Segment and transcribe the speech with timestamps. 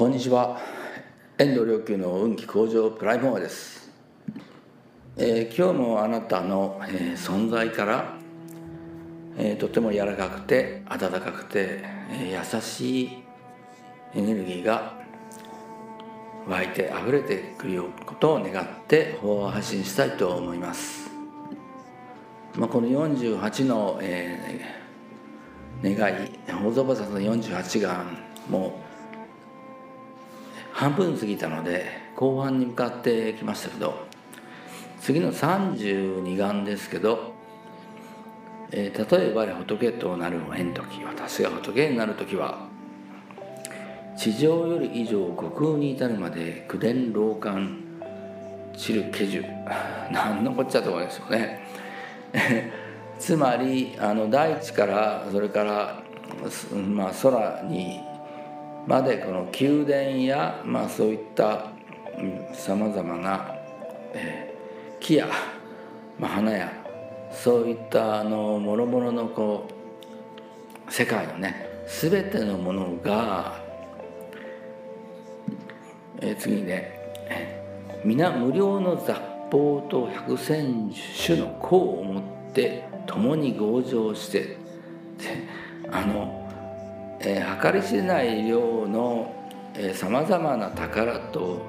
[0.00, 0.58] こんにちは。
[1.36, 3.90] 遠藤良久の運気向上プライモアです、
[5.18, 8.14] えー、今日もあなたの、えー、存在から、
[9.36, 13.22] えー、とても柔らかくて温かくて、え優しい
[14.14, 14.94] エネルギーが
[16.48, 21.10] 湧いて溢れてくることを願って法を発信したいと思います、
[22.54, 24.64] まあ、この48の、え
[25.84, 28.16] 願い大蔵菩薩の48願
[28.48, 28.88] も
[30.80, 31.84] 半分過ぎたので
[32.16, 34.06] 後半に向かってきましたけど
[35.02, 37.34] 次の32願ですけど、
[38.70, 42.66] えー、例えば仏となる縁時私が仏になる時は
[44.16, 47.60] 地上より以上虚空に至るまで九伝老漢
[48.74, 49.44] 散る化樹
[50.10, 51.60] 何のこっちゃと思いますよね。
[53.20, 56.02] つまりあの大地からそれから、
[56.72, 58.00] まあ、空に
[58.86, 61.66] までこの宮殿や、まあ、そういった
[62.52, 63.54] さまざまな、
[64.14, 65.28] えー、木や、
[66.18, 66.72] まあ、花や
[67.32, 69.68] そういったあの諸々のこ
[70.88, 73.60] う世界のね全てのものが、
[76.20, 77.00] えー、次にね
[78.04, 80.90] 皆無料の雑法と百千
[81.26, 84.56] 種の功をもって共に強情して
[85.90, 86.39] あの
[87.20, 89.34] えー、計り知れない量の
[89.94, 91.60] さまざまな宝と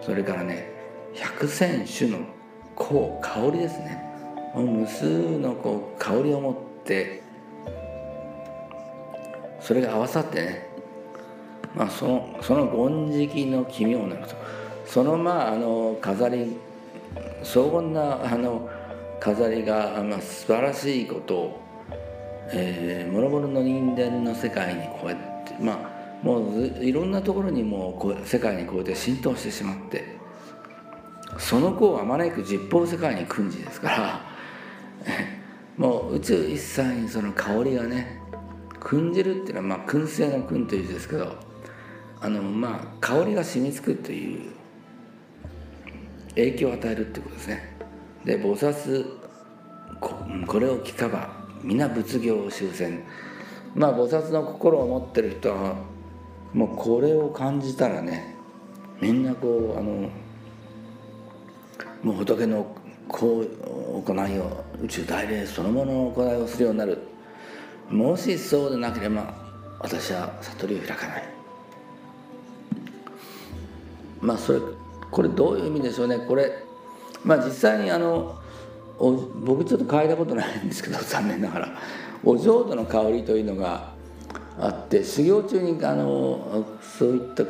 [0.00, 0.70] それからね
[1.14, 2.18] 百千種の
[2.76, 4.02] 香香りですね。
[4.54, 7.22] 無数のこう香りを持って
[9.60, 10.68] それが合わさってね、
[11.74, 14.34] まあ、そのその権色の奇妙なこと。
[14.86, 16.56] そのまああの飾り
[17.42, 18.68] 荘厳なあの
[19.20, 21.63] 飾りが、まあ、素晴らしいことを
[22.52, 30.16] えー、諸々の人間の世界にこうやってまあもういろんなところにもこう世界にこうやって浸透してしまって
[31.38, 34.20] その子をあまねく実法世界に訓示ですから
[35.76, 38.20] もう宇宙一切にその香りがね
[38.80, 41.36] 訓じるっていうのはまあ燻製の燻という字ですけど
[42.20, 44.50] あのまあ香りが染みつくという
[46.30, 47.76] 影響を与えるってことですね。
[48.24, 49.04] で菩薩
[50.46, 53.02] これを聞かば皆仏業修繕
[53.74, 55.76] まあ菩薩の心を持ってる人は
[56.52, 58.36] もうこれを感じたらね
[59.00, 60.10] みんなこうあの
[62.02, 62.76] もう仏の
[63.08, 66.98] こう行いを宇宙大霊そのものの行いをするようになる。
[67.90, 69.34] もしそうでなければ
[69.78, 71.24] 私は悟りを開かない。
[74.20, 74.60] まあそれ
[75.10, 76.18] これどういう意味でしょうね。
[76.18, 76.52] これ
[77.24, 78.38] まあ実際にあの
[78.98, 81.68] 僕ちょっと嗅いだことないんですけど 残念ながら
[82.24, 83.92] お浄土の香りというのが
[84.58, 87.42] あって修行中にあのそういった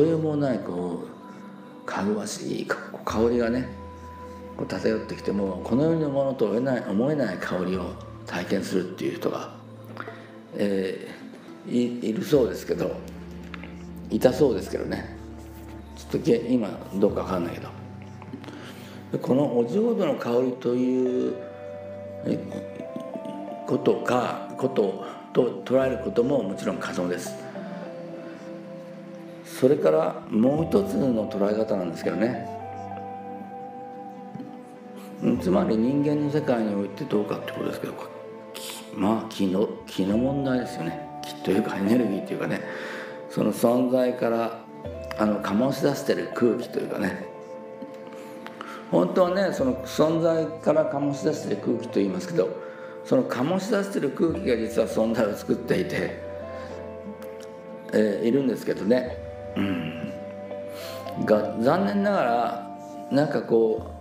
[0.00, 2.66] 例えもないこうかぐわしい
[3.04, 3.68] 香りがね
[4.56, 7.92] こう漂ってきてもこの世のものと思えない思えない香りを
[8.26, 9.52] 体験するっていう人が、
[10.56, 12.96] えー、いいるそうですけど
[14.10, 15.18] いたそうですけどね
[15.96, 17.83] ちょっと今どうか分かんないけど。
[19.20, 21.36] このお浄土の香りという
[23.66, 27.34] ことかことと捉えることももちろん可能です。
[29.44, 32.48] それからもう一つの捉え方なんですけどね。
[35.40, 37.94] つまり人間の世界においてどうかってことですけど
[38.94, 41.00] まあ気の気の問題ですよね。
[41.22, 42.60] 気というかエネルギーというかね。
[43.30, 44.60] その存在から
[45.18, 47.33] あの醸し出してる空気というかね。
[48.94, 52.48] 本当はねその存在から醸し出してる空気と言いますけど
[53.04, 56.22] その醸し出してる空気が実は存在を作っていて、
[57.92, 59.18] えー、いるんですけどね、
[59.56, 60.12] うん、
[61.26, 62.78] が残念ながら
[63.10, 64.00] なんかこ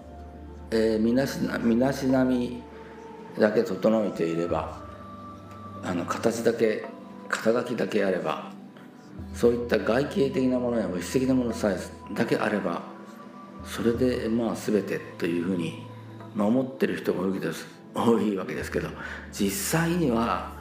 [0.72, 2.62] う、えー、身なしな身なしなみ
[3.40, 4.80] だけ整えていれば
[5.84, 6.86] あの形だけ
[7.30, 8.52] 肩書きだけあれば
[9.34, 11.78] そういった外形的なものや物質的なものさえ
[12.14, 12.93] だけあれば
[13.66, 15.86] それでまあ全てというふうに、
[16.36, 18.90] まあ、思ってる人が多いです多いわけですけど
[19.32, 20.52] 実際には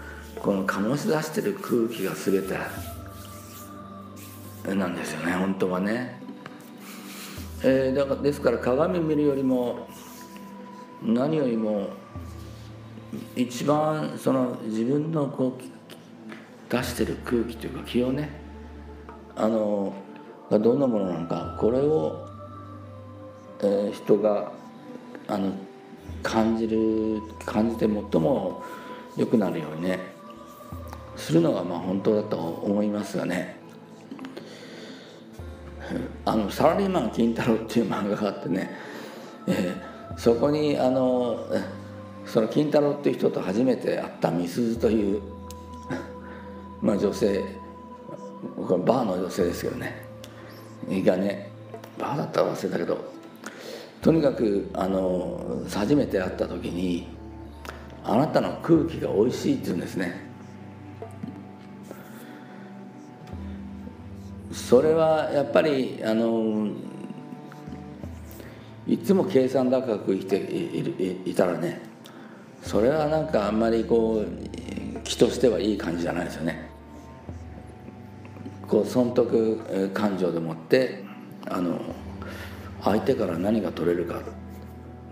[0.41, 2.57] この醸し出してる空気が全て
[4.75, 6.21] なんですよね本当はね。
[7.65, 9.89] えー、だからですから鏡見るよりも
[11.01, 11.91] 何よりも
[13.37, 18.31] 一番その自分のこう出してる空気というか気をね
[19.37, 19.95] あの
[20.51, 22.22] どんなものなのかこれを
[23.63, 24.53] え、人が
[25.29, 25.53] あの
[26.23, 28.63] 感じる感じて最も
[29.17, 29.99] 良くなるようにね
[31.17, 33.61] するのがまあ本当だと思いますがね。
[36.25, 38.71] あのサラリーマン金太郎っていう漫画があってね、
[39.47, 41.47] えー、そこにあの
[42.25, 45.21] その金太郎っていう人と初めて会った美鈴という
[46.81, 47.45] まあ女性
[48.57, 50.07] これバーの女性ですけどね。
[50.89, 51.51] がね
[51.99, 53.12] バーだったら忘れたけど
[54.03, 57.07] とにかくあの初めて会った時に
[58.05, 60.33] 「あなたの空気が美味しい」って言うんですね。
[64.51, 66.69] それはやっぱりあの
[68.87, 70.37] いつも計算高く生きて
[71.25, 71.81] いたらね
[72.63, 76.69] それはなんかあんまりこう気としてはいい感じじゃないですよね。
[78.67, 81.05] こう損得感情でもって
[81.47, 81.79] あの
[82.83, 84.21] 相手から何が取れるか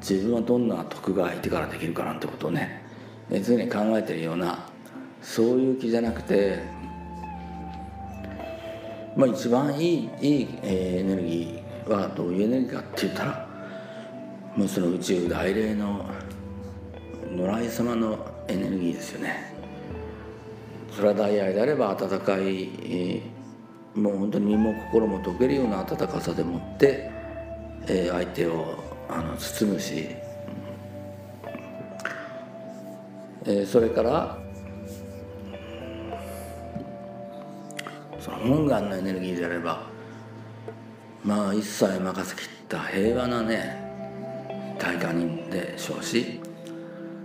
[0.01, 2.83] 自分はどんな得が相手からできるかなんてことをね
[3.31, 4.67] 常に考えてるような
[5.23, 6.59] そういう気じゃなくて
[9.17, 13.47] まあ一番いいいいエネルギーはどういうエネルギーかって言ったら
[14.57, 16.05] もうその宇宙大霊の
[17.37, 18.19] 野良様の
[18.49, 19.55] エネルギーですよね。
[20.91, 23.23] それは大愛であれば温かい
[23.95, 27.20] もう本当に身も心も溶けるような温かさでもって
[27.93, 28.79] えー、相手を
[29.09, 30.11] あの包むし、
[33.45, 34.39] えー、それから
[38.21, 39.83] その本願のエネルギーであれば
[41.25, 43.77] まあ一切任せきった平和なね
[44.79, 46.39] 大化人でしょうし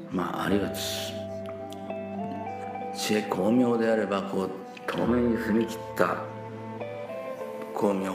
[0.09, 0.71] まああるいは
[2.95, 4.49] 知恵巧妙であればこう
[4.87, 6.23] 透明に澄み切った
[7.75, 8.13] 巧妙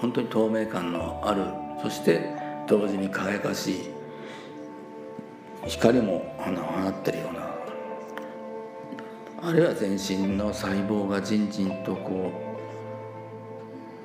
[0.00, 2.34] 本当に透明感のあるそして
[2.66, 3.90] 同時に輝かしい
[5.66, 7.44] 光も放ってるような。
[9.50, 12.32] あるいは全身の細胞がじんじんとこ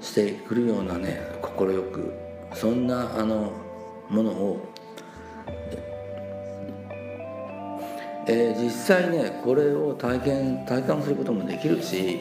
[0.02, 2.14] うしてくるようなね快く。
[2.54, 3.54] そんなあの
[4.10, 4.74] ものを、
[8.28, 12.20] え、実際ねこれを体験体感することもできるし、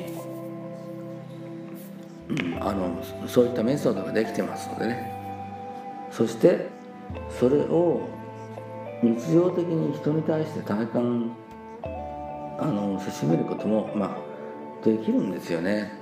[2.28, 5.17] うん、あのそういったメソッドができてますのでね。
[6.18, 6.66] そして
[7.38, 8.08] それを
[9.04, 11.30] 日常的に人に対して体感
[12.58, 15.92] あのせしめることも、まあ、できるんですよね。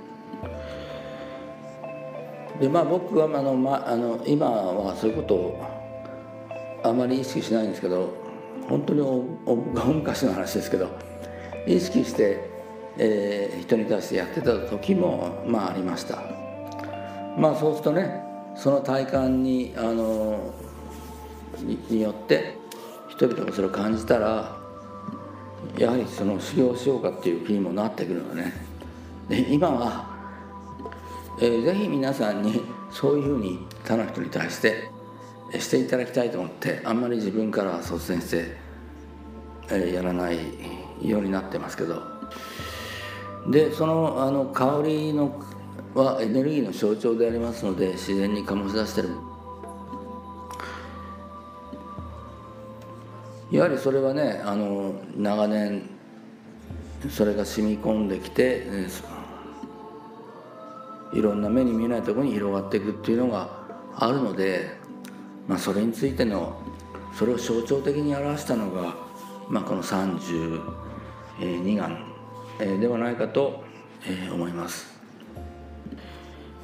[2.59, 5.63] でまあ僕はあの、まあの今はそういうことを
[6.83, 8.11] あまり意識しないんですけど
[8.67, 9.55] 本当に大
[9.93, 10.89] 昔の話ですけど
[11.67, 12.49] 意識して、
[12.97, 16.23] えー、人に対してやってた時もまあありました。
[17.37, 18.26] まあそうするとね
[18.57, 20.53] その体感にあの
[21.89, 22.57] によって
[23.07, 24.57] 人々がそれを感じたら
[25.77, 28.53] やはりその修行しようかっていう気にもなってくるのね。
[29.29, 30.07] で今は、
[31.39, 32.61] えー、ぜひ皆さんに
[32.91, 34.89] そういうふうに他の人に対して
[35.59, 38.57] していただきたいと思ってあんまり自分から率先して、
[39.69, 40.37] えー、やらない
[41.01, 42.01] ようになってますけど。
[43.49, 45.41] でそのあの香りの
[45.97, 49.09] はエネルギーの象徴でありますので自然に醸し出してる
[53.51, 55.89] やはりそれはねあの長年
[57.09, 58.67] それが染み込んできて
[61.13, 63.49] いろんな目に見えないところに広がっていくっていうのが
[63.95, 64.69] あるので、
[65.47, 66.61] まあ、それについての
[67.17, 68.95] それを象徴的に表したのが、
[69.49, 70.61] まあ、この32
[71.77, 72.05] 眼
[72.79, 73.63] ではないかと
[74.31, 74.96] 思います。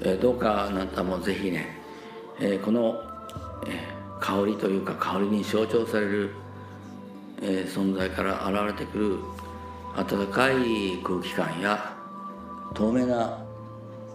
[0.05, 1.77] えどうかあなたもぜひね、
[2.39, 3.01] えこの、
[3.67, 3.87] え
[4.19, 6.31] 香りというか香りに象徴される、
[7.41, 9.17] え存在から現れてくる
[9.95, 11.95] 温かい空気感や
[12.73, 13.37] 透明な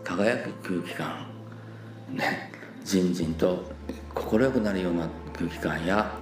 [0.02, 1.26] 輝く空気感
[2.12, 2.50] ね
[2.84, 3.64] じんじんと
[4.14, 6.18] 快くなるような空気感や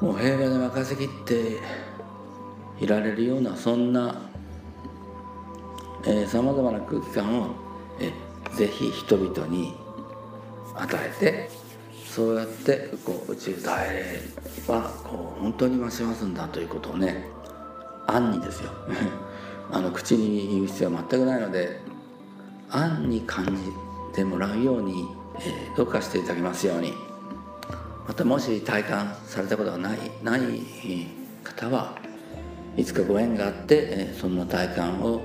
[0.00, 1.58] もう平和で任せきって
[2.80, 4.23] いられるようなそんな
[6.26, 7.54] さまざまな空気感を
[7.98, 8.12] え
[8.56, 9.74] ぜひ人々に
[10.74, 11.50] 与えて
[12.06, 14.20] そうやってこう宇宙大霊
[14.68, 17.26] はこう本当に増しますんだということをね
[18.06, 18.70] 暗にですよ。
[19.72, 21.80] あの口に言う必要は全くないので
[22.68, 23.52] 暗に感じ
[24.14, 25.08] てもらうように、
[25.40, 26.92] えー、どうかしていただきますように。
[28.06, 30.42] またもし体感されたことがないない
[31.42, 31.96] 方は
[32.76, 35.22] いつかご縁があって、えー、そんな体感を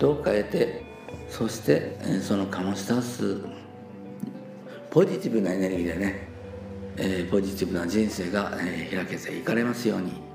[0.00, 0.82] どう変えて
[1.28, 3.36] そしてその醸し出す
[4.90, 6.28] ポジティブなエネルギーでね、
[6.96, 10.29] えー、ポジティブな人生が、えー、開けていかれますように。